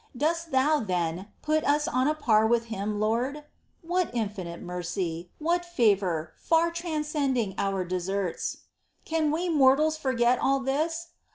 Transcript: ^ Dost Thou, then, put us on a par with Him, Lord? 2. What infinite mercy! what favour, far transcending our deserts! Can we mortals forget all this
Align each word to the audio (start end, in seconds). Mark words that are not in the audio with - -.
^ 0.15 0.17
Dost 0.19 0.49
Thou, 0.49 0.79
then, 0.79 1.27
put 1.43 1.63
us 1.63 1.87
on 1.87 2.07
a 2.07 2.15
par 2.15 2.47
with 2.47 2.65
Him, 2.73 2.99
Lord? 2.99 3.35
2. 3.35 3.41
What 3.83 4.09
infinite 4.15 4.59
mercy! 4.59 5.29
what 5.37 5.63
favour, 5.63 6.33
far 6.37 6.71
transcending 6.71 7.53
our 7.59 7.85
deserts! 7.85 8.61
Can 9.05 9.29
we 9.29 9.47
mortals 9.47 9.97
forget 9.97 10.39
all 10.39 10.59
this 10.59 11.09